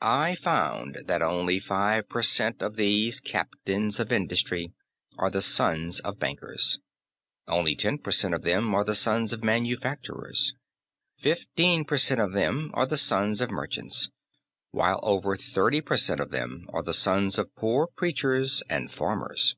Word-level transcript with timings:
I 0.00 0.36
found 0.36 1.06
that 1.06 1.20
only 1.20 1.58
five 1.58 2.08
per 2.08 2.22
cent. 2.22 2.62
of 2.62 2.76
these 2.76 3.18
captains 3.20 3.98
of 3.98 4.12
industry 4.12 4.72
are 5.18 5.30
the 5.30 5.42
sons 5.42 5.98
of 5.98 6.20
bankers; 6.20 6.78
only 7.48 7.74
ten 7.74 7.98
per 7.98 8.12
cent. 8.12 8.34
of 8.34 8.42
them 8.42 8.72
are 8.72 8.84
the 8.84 8.94
sons 8.94 9.32
of 9.32 9.42
manufacturers; 9.42 10.54
fifteen 11.18 11.84
per 11.84 11.98
cent. 11.98 12.20
of 12.20 12.34
them 12.34 12.70
are 12.74 12.86
the 12.86 12.96
sons 12.96 13.40
of 13.40 13.50
merchants, 13.50 14.10
while 14.70 15.00
over 15.02 15.36
thirty 15.36 15.80
per 15.80 15.96
cent. 15.96 16.20
of 16.20 16.30
them 16.30 16.66
are 16.72 16.84
the 16.84 16.94
sons 16.94 17.36
of 17.36 17.52
poor 17.56 17.88
preachers 17.88 18.62
and 18.70 18.92
farmers. 18.92 19.56